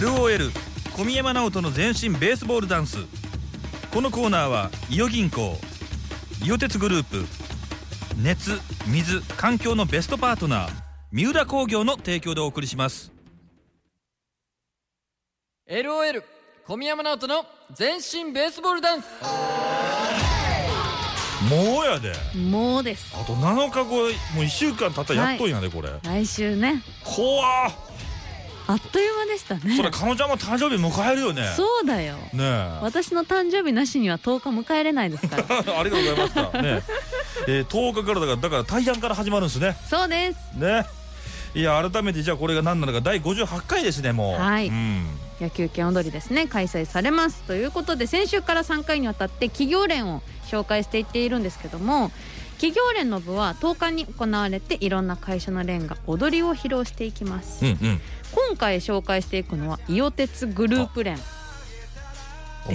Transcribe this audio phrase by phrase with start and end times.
[0.00, 0.50] LOL
[0.96, 2.98] 小宮山直人の全身ベースボールダンス。
[3.92, 5.56] このコーナーは伊予銀行
[6.42, 7.24] 伊予鉄グループ
[8.20, 10.72] 熱水環境のベストパートナー
[11.12, 13.12] 三浦工業の提供でお送りします。
[15.70, 16.24] LOL
[16.66, 19.06] 小宮山直人の全身ベースボールダンス。
[21.48, 22.14] もうやで。
[22.36, 23.14] もうです。
[23.14, 25.90] あと7日後もう1週間経ったらやっとんやでこれ。
[26.02, 26.82] 来週ね。
[27.04, 27.72] 怖っ
[28.66, 29.76] あっという間でしたね。
[29.76, 31.52] それ彼女も誕生日迎えるよね。
[31.56, 32.16] そうだよ。
[32.32, 32.78] ねえ。
[32.82, 35.44] 私の誕生日なしには10日迎えれないですから。
[35.78, 36.82] ありがとうございましたね
[37.46, 37.60] え。
[37.60, 39.76] ー、10日からだからだから大安から始まるんですね。
[39.88, 40.58] そうです。
[40.58, 40.86] ね
[41.54, 44.40] いや改めてじゃあこれが何なのか第58回ですねもう。
[44.40, 44.68] はい。
[44.68, 45.06] うん。
[45.40, 46.46] 野球拳踊りですね。
[46.46, 47.42] 開催されます。
[47.42, 52.10] ということで先週から3回にわたって企業連を紹介していっているんですけども
[52.54, 57.64] 企業連の部は10日に行われていろんな会社の連が踊りを披露していきます。
[57.64, 58.00] うんうん。
[58.48, 61.18] 今回紹介していくのは伊予鉄グループ連。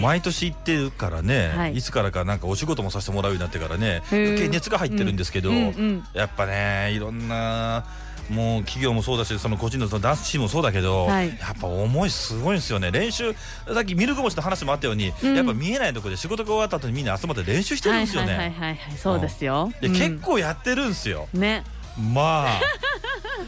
[0.01, 1.77] 毎年行ってるからね、はい。
[1.77, 6.03] い、つからかなんかお仕事もさせてもらうようになってからね余計熱が入ってるんですけど、うんうん。
[6.13, 7.85] やっぱねいろんな
[8.29, 11.29] もう企業もそうだしその個人のそのダンスチームもそうだけど、はい。
[11.29, 12.91] やっぱ思いすごいんですよね。
[12.91, 15.35] 練習さっきミルク星の話もあったように、うん。
[15.35, 19.93] やっぱ見えないところで仕事が終わった後にみんな集まって練習してるんですよね、はいはいはいはいはいそうですよ、でうん。
[19.93, 21.27] 結構やってるんですよ。
[21.33, 21.63] ね。
[21.97, 22.59] まあ。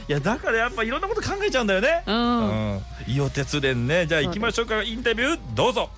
[0.08, 2.04] いやだからやっぱいろんなこと考えちゃうんだよね。
[2.06, 2.82] うん、うん。
[3.08, 4.08] 伊予鉄連ね。
[4.08, 4.84] じゃあ行きましょうか。
[4.84, 5.90] インタビューどうぞ。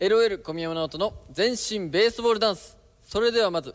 [0.00, 2.76] LOL 小宮山直人の全身ベースボールダンス。
[3.06, 3.74] それではまず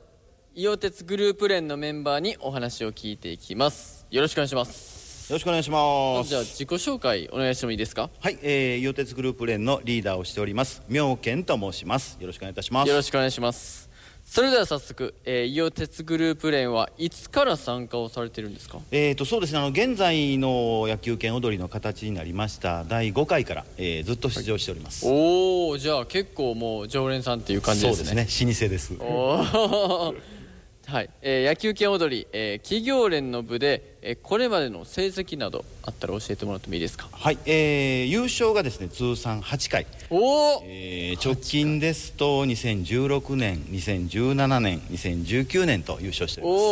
[0.56, 4.06] 伊予鉄グループ連のメンバーにお話を聞いていきます。
[4.12, 5.32] よろしくお願いします。
[5.32, 6.30] よろしくお願いします。
[6.30, 8.12] じゃあ自己紹介お願いしてもいいですか？
[8.20, 10.84] はい、えー、伊予鉄グループ連のリーダーをしております。
[10.88, 12.18] 妙健と申します。
[12.20, 12.88] よろしくお願いいたします。
[12.88, 13.90] よろしくお願いします。
[14.24, 18.78] それでは早速、えー、伊予鉄グループ連はいつから参加をされてるんですか？
[18.92, 19.58] えーとそうですね。
[19.60, 22.84] あの現在の野球拳踊りの形になりました。
[22.84, 25.08] 第5回から、えーずっと出場しております。
[25.08, 28.06] おおじゃあ結構もう常連さんっていう感じですね。
[28.06, 28.52] そうですね。
[28.52, 28.94] 老舗です。
[29.00, 30.43] おー
[30.86, 37.08] はい、えー野球拳踊り、えー企業連の部で、えーこれまでの成績などあったら教えてもらってもいいですか？
[37.12, 46.62] はい、えー優勝がですね通算8回、おおえー直近ですと2016年2017年2019年と優勝しております。
[46.62, 46.66] お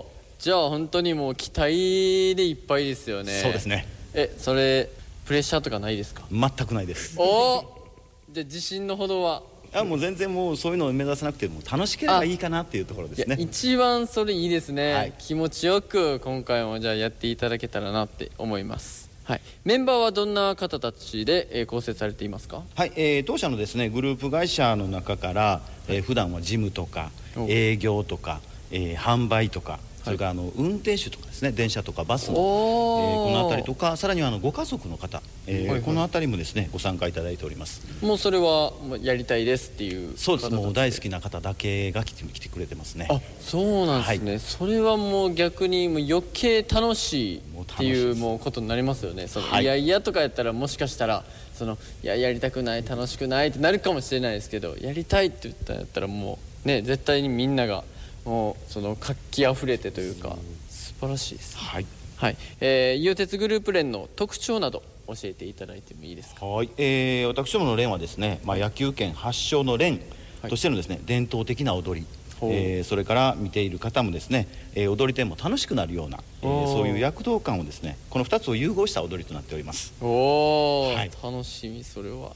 [0.00, 0.10] お
[0.40, 3.40] じゃあ本当にもう期待でいっぱいですよね。
[3.40, 3.86] そうですね。
[4.12, 4.90] えそれ
[5.24, 6.24] プレッシャーとかないですか？
[6.30, 7.14] 全くないです。
[7.16, 7.88] おお
[8.30, 9.42] じゃあ自信のほどは？
[9.74, 13.36] あもう全然もうそういうのを目指さなくても楽しければいいかなっていうところですね。
[13.38, 15.12] 一番それいいですね、はい。
[15.18, 19.10] 気持ちよく今回もじゃあやっていただけたらなって思います。
[19.24, 19.40] はい。
[19.64, 22.62] メンバーはどんな方たちで、えー構成されていますか？
[22.74, 35.82] はい、えー当社のですねグループ会社の中から、えー普段は事務とかお営業とか、えー販売とかそれからあの運転手とかですね電車とかバスの、えーこの辺りとかさらにはあのご家族の方、えーはいはい。
[35.82, 37.82] この辺りもですねご参加いただいております。
[38.04, 40.50] もうそれはやりたいですっていうそうです。
[40.50, 43.08] もう大好きな方だけが来て来てくれてますね。
[43.10, 47.42] あそうなんですね、それはもう逆にもう余計楽しいっ
[47.76, 49.26] ていうもうことになりますよね。
[49.26, 49.62] その、はい。
[49.62, 57.84] い、やいやとかやったらもしかしたらそのいややりたくない楽しくないってなるかもしれないですけどやりたいって言ったんやったらもうね絶対にみんなが
[58.24, 60.36] もうその活気あふれてというか
[60.68, 61.86] 素晴らしいですはい。
[62.16, 66.46] はい、えー、伊予鉄グループ連の特徴など教えていただいてもいいですか？
[66.46, 70.00] はい、えー私どもの連はですね、まあ、野球拳発祥の連
[70.48, 72.06] としてのですね、伝統的な踊り、
[72.42, 79.92] えーそれから見ている方もですね、えー踊り手も楽しくなるような、えーそういう躍動感をですねこの2つを融合した踊りとなっております。
[80.00, 81.10] おお、はい。
[81.22, 82.32] 楽しみそれは。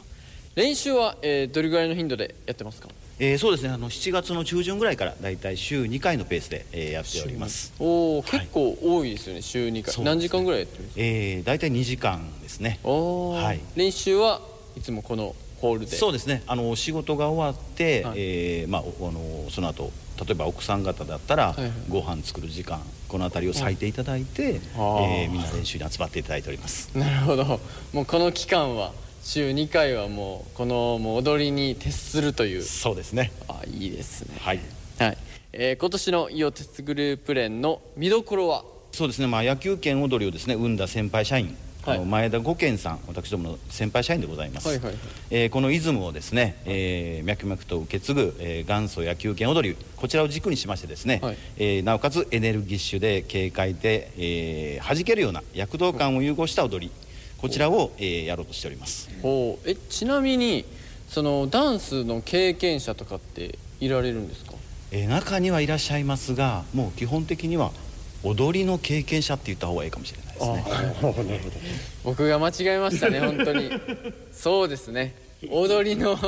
[0.56, 2.88] 練習は、えーどれぐらいの頻度でやってますか？
[3.21, 3.71] えーそうですね。
[3.71, 7.73] あの7月の中旬ぐらいからだいたい週2回のペースで、えーやっております。
[7.81, 8.31] おお、はい。
[8.41, 10.05] 結構多いですよね週2回、ね。
[10.05, 11.01] 何時間ぐらいやってるんですか？
[11.03, 12.79] えー、大体2時間ですね。
[12.84, 13.61] おお、はい。
[13.75, 14.41] 練習は
[14.77, 15.97] いつもこのホールで？
[15.97, 16.43] そうですね。
[16.47, 18.15] あの仕事が終わって、はい。
[18.19, 19.91] えーまあ、おあのその後
[20.25, 21.73] 例えば奥さん方だったら、はいはい。
[21.89, 25.23] ご飯作る時間この辺りを割いていただいて、あー。
[25.25, 26.91] えーみんな練習に集まっていただいております。
[26.97, 27.44] なるほど。
[27.93, 28.93] もうこの期間は
[29.28, 32.62] 週2回はもうこのもう踊りに徹するという。
[32.62, 33.30] そうですね。
[33.46, 34.34] あいいですね。
[34.40, 34.60] はい。
[34.98, 35.19] はい、
[35.52, 38.64] えー今年の伊予鉄グループ連の見どころは？
[38.92, 41.54] そうですね、まあ、野球拳踊りをですね生んだ先輩社員、
[41.84, 42.04] はい。
[42.06, 44.96] 前田五健さん私どもの先輩社員でございます、はいはいはい。
[45.30, 51.36] えーこのイズムをですね、えー脈々と受け継ぐ、えー元祖野球拳踊りこちらを軸にしましてですね、はい。
[51.58, 56.90] えーなおかつエネルギッシュで軽快で、えー弾けるような躍動感を融合した踊り
[57.38, 59.08] こちらを、えーやろうとしております。
[59.23, 59.70] ほう。
[59.70, 60.64] えちなみに
[61.08, 64.52] そのダンスの経験者とかっていられるんですか？
[64.90, 67.70] えー中にはいらっしゃいますがもう基本的には
[68.25, 71.40] 踊りの経験者って言った方がいいかもしれないですね。
[72.05, 73.70] 僕が間違えましたね 本当に。
[74.32, 75.14] そうですね。
[75.52, 76.19] 踊りの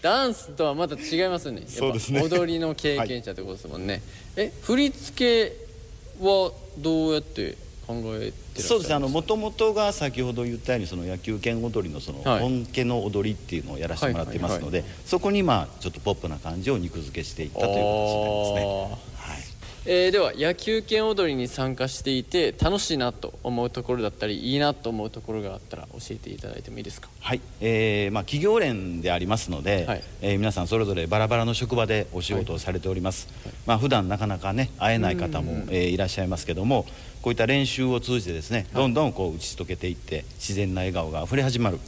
[0.00, 1.60] ダンスとはまた違いますね。
[1.60, 2.22] やっぱそうですね。
[2.22, 4.00] 踊りの経験者ってことですもんね、
[4.36, 7.56] え振り付けはどうやって
[7.88, 8.96] 考えてそうですね。
[8.96, 12.40] あの元々が先ほど言ったようにその野球拳踊りのそのはい。
[12.40, 18.66] 本家の踊りっていうのをやらせてもらってますので、そこにまあちょっとポップな感じを肉付けしていったという形になりますね。
[19.16, 19.47] はい
[19.90, 27.08] えーでは野球拳踊りに参加していて楽しいなと思うところだったりいいなと思うところがあったら教えていただいてもいいですか？
[27.20, 30.02] はい、えーまあ、企業連でありますので、はい。
[30.20, 33.28] えー皆さんそれぞれバラバラの職場でお仕事をされております、
[33.64, 36.84] まあ普段なかなかね会えない方も、えーいらっしゃいますけども
[37.22, 41.78] こういった練習を通じてですね、どんどんこう打ち解けていって自然な笑顔があふれ始まる。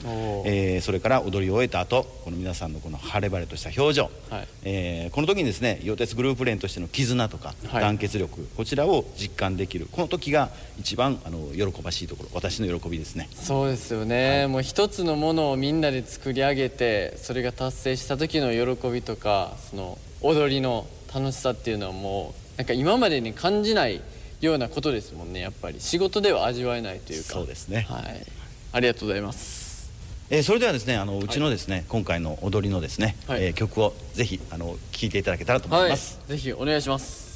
[0.47, 4.49] えーそれから踊りを終えた後この皆さんのこの晴れ晴れとした表情、はい。
[4.64, 13.29] えーこの時にですね溶鉄グループ連としての絆とかはい団結力、こちらを実感できるこの時が一番あの喜ばしいところ私の喜びですね。
[13.35, 24.01] そうですよね、もう一つのものをみんなで作り上げてそれが達成した時の喜びとかその踊りの楽しさっていうのはもうなんか今までに感じない
[24.41, 25.81] ようなことですもんねやっぱり。
[25.81, 27.31] 仕事では味わえないというか。
[27.31, 27.87] そうですね。
[27.89, 28.27] はい。
[28.73, 29.91] ありがとうございます。
[30.31, 33.47] えーそれではですねあのうちのですね、今回の踊りのですね、はい。
[33.47, 37.30] えー曲をぜひあの聴いていただけたらと思はいいます、ぜひお願いします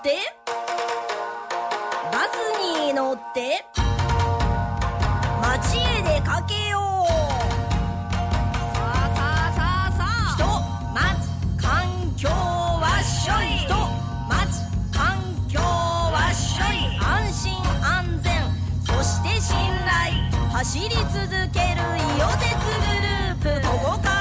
[0.00, 0.16] って。
[2.10, 3.64] バスに乗って。
[5.42, 7.08] 街へ出かけよう。
[8.74, 10.36] さあさあさあさあ。
[10.38, 10.42] 人
[10.94, 10.98] 街
[11.60, 11.68] 環
[12.16, 13.46] 境はっしょい。
[13.58, 13.76] 人
[14.30, 14.32] 街
[14.90, 16.76] 環境はっしょい。
[17.04, 18.32] 安心安全。
[18.82, 19.54] そして信
[19.84, 20.16] 頼。
[20.50, 20.96] 走り続
[21.52, 23.68] ける伊予鉄グループ。
[23.68, 24.19] ここから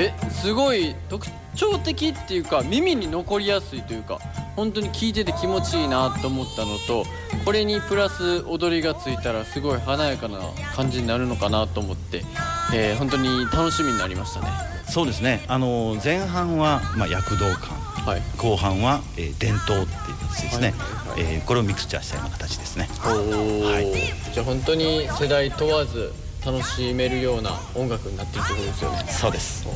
[0.00, 4.18] えすごい特徴的っていうか耳に残りやすいというか
[4.56, 7.04] 本当に聞いてて気持ちいいなと思ったのと
[7.44, 10.38] これにプラス踊りがついたらすごい華やかな
[10.74, 12.22] 感じになるのかなと思って、
[12.74, 14.48] えー本当に楽しみになりましたね。
[14.88, 15.42] そうですね。
[15.48, 17.76] あの前半は、まあ、躍動感。
[18.04, 18.22] はい。
[18.36, 22.88] 後半は、えー伝統っていう形ですね、はいはいえーこれをミクスチャーしたような形ですね。
[22.98, 24.32] おー。
[24.32, 26.12] じゃあ本当に世代問わず
[26.44, 29.04] 楽しめるような音楽になってるってことですよね。
[29.08, 29.66] そうです。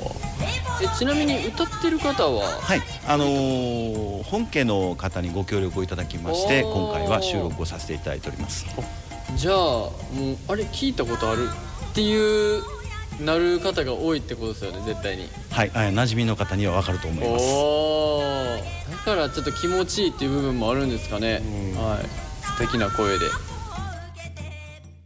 [0.83, 2.49] えちなみに歌ってる方は？
[2.61, 2.83] はい。
[3.07, 8.67] あのー本家の方にご協力をいただきまして今回は収録をさせていただいております。
[9.37, 9.93] じゃあもう
[10.49, 11.49] あれ聞いたことある
[11.91, 12.63] っていう
[13.21, 15.29] なる方が多いってことですよね絶対に。
[15.51, 17.45] はい、あ馴染みの方には分かると思います。
[19.07, 21.43] だからちょっと気持ちいいっていう部分もあるんですかね。
[21.77, 22.07] はい。
[22.59, 23.27] 素敵な声で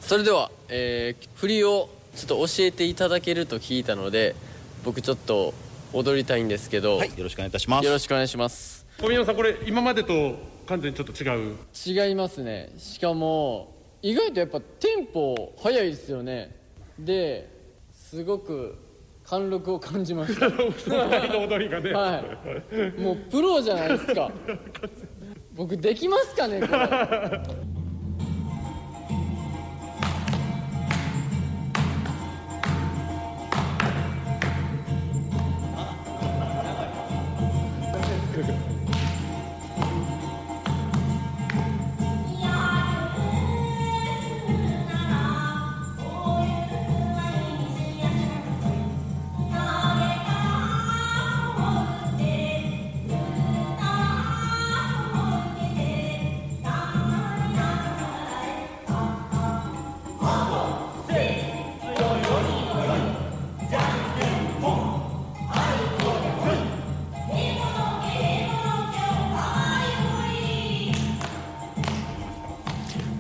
[0.09, 4.35] それでは、えー振りをちょっと教えていただけると聞いたので
[4.83, 5.53] 僕ちょっと
[5.93, 7.85] 踊りたいんですけど、はいよろしくお願いいたします。
[7.85, 8.87] よろしくお願いします。
[8.99, 10.37] 小宮山さんこれ今までと
[10.67, 11.57] 完全にちょっと違う？
[12.09, 12.73] 違いますね。
[12.79, 16.57] しかも意外とやっぱテンポ速いですよね。
[16.99, 17.51] で
[17.93, 18.79] すごく
[19.25, 20.47] 貫禄を感じました。
[20.47, 20.91] お二人
[21.35, 22.25] の踊りがね、は
[22.97, 22.99] い。
[22.99, 24.33] もうプロじゃないですか。
[25.55, 26.79] 僕できますかねこれ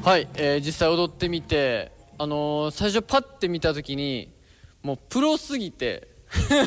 [0.09, 4.33] はい、えー実際踊ってみてあのー最初パッて見た時に
[4.83, 6.09] もうプロすぎて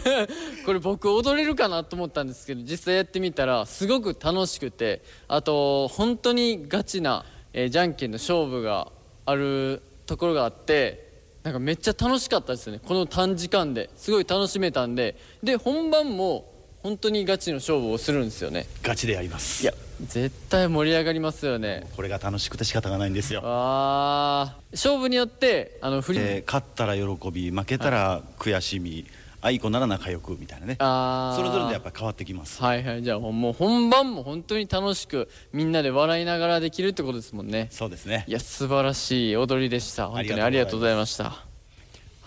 [0.64, 8.92] これ僕踊れるかなと思ったんですけど実際やってみたらすごく楽しくてあと本当にガチな、えーじゃんけんの勝負が
[9.26, 11.10] あるところがあって
[11.42, 12.80] なんかめっちゃ楽しかったですね。
[12.86, 15.18] この短時間ですごい楽しめたんで。
[15.42, 16.51] で本番も
[16.84, 18.66] 本当にガチの勝負をするんですよね。
[18.82, 19.64] ガチでやります。
[19.64, 19.74] いや
[20.08, 21.88] 絶対盛り上がりますよね。
[21.96, 24.56] これが楽しくて仕方がないんですよ、あ。
[24.72, 29.06] ー勝負によってあの振り、えー勝ったら喜び負けたら悔しみ
[29.44, 30.76] あいこなら仲良くみたいなね。
[30.80, 32.62] それぞれでやっぱり変わってきます。
[32.62, 33.04] はいはい。
[33.04, 37.68] じゃあもう本番も本当に楽しくみんなで笑いながらできるってことですもんね。
[37.70, 38.26] そうですね。
[38.28, 40.08] いや素晴らしい踊りでした。
[40.08, 41.51] 本当にありがとうございました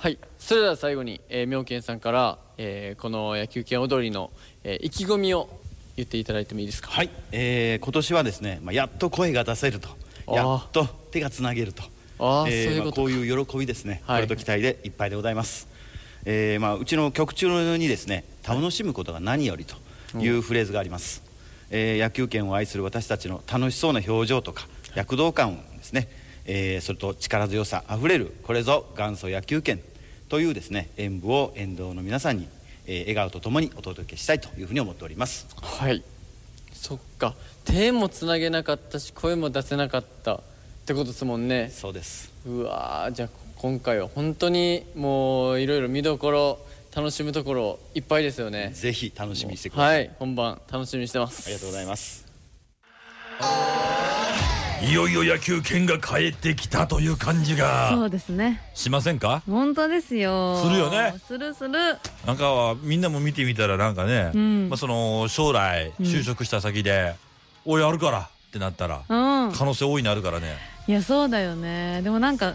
[0.05, 0.19] はい。
[0.39, 4.31] それでは最後に、えー、妙見さんから、えーこの野球拳踊りの、
[4.63, 5.49] えー意気込みを
[5.97, 6.91] 言っていただいてもいいですか？
[6.91, 9.89] はい、えー今年はですね、まあ、やっと声が出せると。
[10.31, 11.85] やっと手がつなげると。
[12.19, 12.85] あーえーそういうことか。
[12.85, 14.27] まあこういう喜びですね、はい。
[14.27, 15.69] これと期待でいっぱいでございます、
[16.27, 19.75] えーまあ、うちの曲中にですね楽しむことが何よりと
[20.19, 20.29] い。
[20.29, 21.23] うフレーズがあります、
[21.71, 26.09] えー野球拳を愛する私たちの楽しそうな表情とか躍動感ですね、
[26.45, 29.81] えーそれと力強さあふれるこれぞ元祖野球拳
[30.35, 32.49] というですね演舞を沿道の皆さんに、
[32.87, 35.47] えー笑顔とともにお届けしたいというふうに思っております。
[35.63, 36.03] はい。
[36.73, 37.37] そっか。
[37.65, 40.35] 手もつなげなかったし声も出せなかった。
[40.35, 40.41] っ
[40.87, 41.71] てことですもんね。
[41.73, 42.33] そうです。
[42.45, 46.59] うわーじゃあ今回は本当にもういろいろ見どころ
[46.93, 48.73] 楽しむところいっぱいですよね。
[48.75, 50.11] ぜひ楽しみにしてください、はい。
[50.19, 51.45] 本番楽しみにしてます。
[51.47, 52.24] ありがとうございます
[54.87, 58.61] いよいよ野球拳が帰ってきたという感じそがうですね。
[58.75, 59.43] しませんか？
[59.49, 60.61] 本当ですよ。
[60.63, 61.15] するよね。
[61.27, 61.73] するする。
[62.27, 64.69] なんかはみんなも見てみたらなんかね、うん。
[64.69, 67.15] まあ、その将来就職した先で
[67.65, 69.53] 「おいやるから」ってなったらうん。
[69.53, 70.59] 可能性大いにあるからね。
[70.87, 72.03] いやそうだよね。
[72.03, 72.55] でもなんか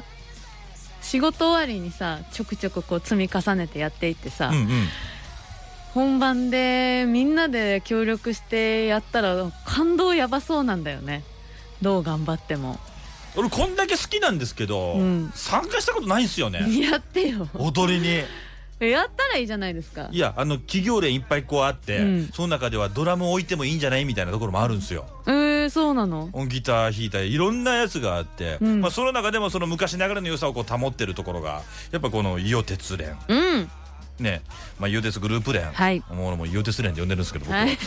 [1.02, 4.68] 仕事終わりにさちょくちょくこう積み重ねてやっていってさ、うんうん。
[5.96, 11.24] 本番でみんなで協力してやったら感動やばそうなんだよね
[11.82, 12.80] どう頑張っても。
[13.36, 15.32] 俺こんだけ好きなんですけど、うん。
[15.36, 16.66] 参加したことないんですよね。
[16.82, 17.48] やってよ。
[17.56, 18.24] 踊りに。
[18.80, 20.08] やったらいいじゃないですか。
[20.10, 22.30] いやあの企業連いっぱいこうあって、うん。
[22.34, 25.06] その中ではドラム置いてもいいんじゃないみたいなところもあるんですよ。
[25.28, 26.30] えー、そうなの？
[26.32, 28.82] 音ギター弾いたりいろんなやつがあって、うん。
[28.82, 33.18] まあ、その中でもその昔ながらの良さをこう保ってるところがやっぱこの伊予鉄連。
[33.28, 33.72] うん
[34.20, 34.42] ね
[34.80, 36.04] まあ、伊予鉄グループ連、はい。
[36.10, 37.78] もうもう伊予鉄連って呼んでるんですけど僕は、はい。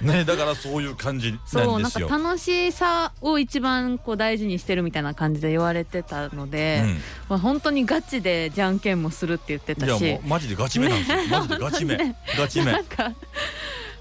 [0.04, 2.06] ねだからそういう感じそなんですよ。
[2.06, 6.84] うなんか楽しさを一番こう大事にしてるみたいな感じで言われてたので、
[7.28, 12.72] まあ、本当にガチでじゃんけんもするって言ってうん、いやたしもうマジでガチめなんですよ、マジでガチめ、 ねガチめ。
[12.72, 13.12] なんか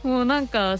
[0.03, 0.77] もうなんか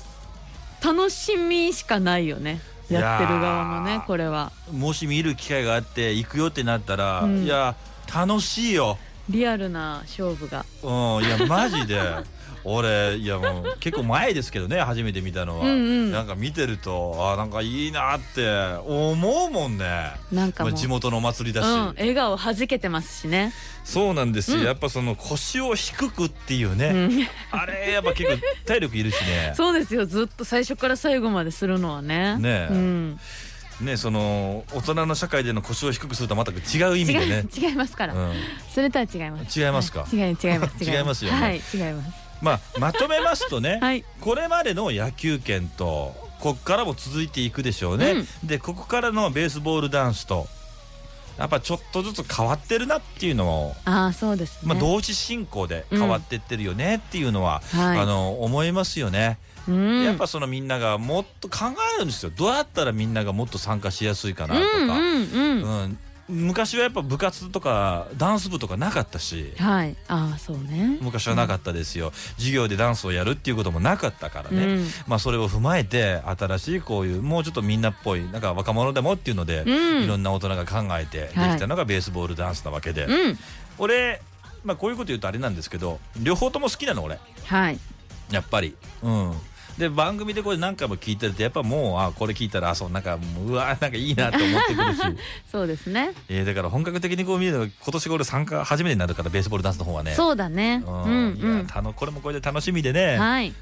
[0.84, 2.60] 楽しみしかないよね。
[2.90, 4.52] やってる側もねこれは。
[4.72, 7.44] もし見る機会があって行くよってなったら、うん。
[7.44, 7.76] いや
[8.14, 8.98] 楽しいよ
[9.32, 10.66] リアルな勝負が。
[10.84, 12.00] うんいやマジで。
[12.64, 16.12] 俺いやもう結構前ですけどね初めて見たのは、うんうん。
[16.12, 18.48] なんか見てるとあなんかいいなって
[18.86, 20.12] 思うもんね。
[20.32, 24.66] なんかまあ地元のお祭りだし、うん、笑顔はじけてますしね、そうなんですよ、うん。
[24.66, 29.54] やっぱその腰を低くっていうね、うん、あれやっぱ結構体力いるしね。
[29.58, 30.06] そうですよ。
[30.06, 32.38] ずっと最初から最後までするのはね。
[32.38, 32.68] ねえ。
[32.72, 33.20] うん、
[33.82, 36.56] ねその大人の社会での腰を低くするとはまた違
[36.92, 38.34] う意味で違ねい違いますから、うん、
[38.74, 39.60] それとは違います。
[39.60, 40.02] 違いますか？
[40.02, 40.16] はい。
[40.16, 40.84] 違い違います。
[40.84, 41.40] 違いますよね。
[41.40, 42.12] はい違います。
[42.42, 44.04] まあまとめますとね、はい。
[44.20, 50.48] これまでの野球拳とこっからも続いていくでしょうね、でここからのベースボールダンスと
[51.38, 58.00] やっぱちょっとずつ変わってるなっていうのを、ああそうですね、まあ、同時進行で変わってってるよねっていうのは、はい。
[58.00, 60.04] あの思いますよね、うん。
[60.04, 61.66] やっぱそのみんながもっと考
[61.96, 62.32] えるんですよ。
[62.36, 65.98] どうやったらみんながもっと参加しやすいかなとか、うんうんうん、うん。
[66.30, 69.54] 昔はやっぱ部活とかダンス部とかなかったし。
[69.58, 69.98] はい。
[70.08, 70.98] ああそうね。
[71.02, 74.88] 昔はなかったですよ、授業でダンスをやるっていうこともなかったからね、うん。
[75.08, 80.04] まあそれを踏まえて新しいこういうもうちょっとみんなっぽいなんか若者でもっていうので、うん。
[80.04, 83.40] いろんな大人が考えてできたのがベースボールダンスなわけで、うん。
[83.78, 84.22] 俺
[84.64, 87.20] まあこういうこと言うとあれなんですけど両方とも好きなの俺。
[87.46, 87.80] はい。
[88.32, 88.78] やっぱり。
[89.04, 89.34] うん
[89.78, 95.02] で番組でこれ何回も聞いてるとやっぱもうあこれ聞いたらあそうなんかもううわなんかいいなって思ってくるし。
[95.52, 96.12] そうですね。
[96.30, 100.14] えーだから本格的にこう見るのが今年が俺参加初めてになるからベースボールダンスの方はね。
[100.14, 100.84] そうだね。
[100.86, 101.58] うんうん。
[101.58, 103.54] いやたのこれもこれで楽しみでね、はい。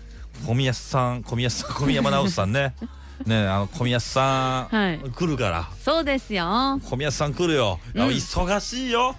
[0.45, 2.75] 小宮さん小宮さん小宮山直人さんね
[3.25, 4.99] ねあの小宮さん、はい。
[4.99, 5.69] 来るから。
[5.83, 6.79] そうですよ。
[6.89, 8.07] 小宮さん来るよ、うん。
[8.07, 9.15] 忙しいよ。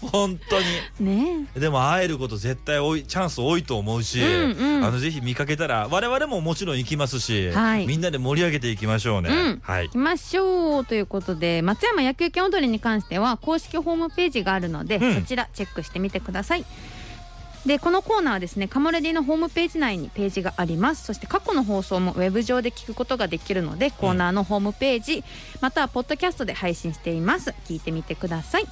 [0.00, 0.66] 本当に。
[1.00, 1.46] ね。
[1.54, 4.84] でも会えること絶対多いチャンス多いと思うし、うんうん。
[4.84, 7.86] あのぜひ見かけたら我々ももちろん行きますし、はい。
[7.86, 9.60] みんなで盛り上げていきましょうね、うん。
[9.62, 9.86] はい。
[9.86, 15.14] 行きましょうということで松山野球拳踊りに関しては公式ホームページがあるので、うん。
[15.14, 16.64] そちらチェックしてみてください
[17.66, 21.04] でこのコーナーはですねカモレディのホームページ内にページがあります。
[21.04, 25.24] そして過去の放送もウェブ上で聞くことができるのでコーナーのホームページ、
[25.60, 27.50] またはポッドキャストで配信しています。
[27.66, 28.66] 聞いてみてください。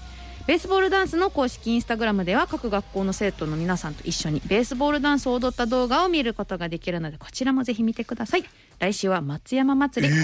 [0.46, 8.44] ベースボールダンスの公式インスタグラムでは各学校の生徒の皆さんと一緒にベースボールダンスを踊った動画を見ることができるのでこちらもぜひ見てください。
[8.78, 10.14] 来週は松山祭り、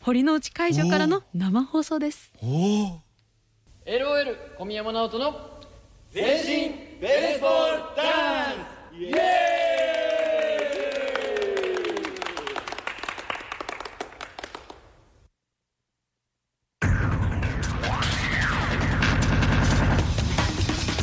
[0.00, 2.30] 堀之内会場からの生放送です。
[2.40, 3.00] おお
[3.84, 5.50] LOL 小宮山直人の
[7.04, 8.54] ベースボールダン
[8.94, 9.10] スイエ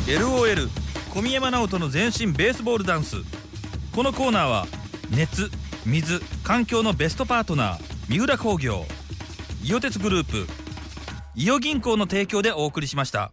[0.08, 0.68] ーイ LOL
[1.14, 3.18] 小宮山直人の全身ベースボールダンス。
[3.94, 4.66] このコーナーは
[5.08, 5.52] 熱
[5.86, 7.78] 水環境のベストパートナー
[8.08, 8.86] 三浦工業。
[9.62, 10.48] 伊予鉄グループ
[11.36, 13.30] 伊予銀行の提供でお送りしました。